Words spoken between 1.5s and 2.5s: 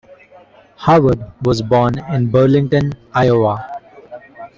born in